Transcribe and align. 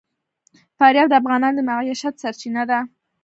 فاریاب 0.77 1.07
د 1.09 1.13
افغانانو 1.21 1.55
د 1.57 1.61
معیشت 1.69 2.13
سرچینه 2.23 2.63
ده. 2.69 2.79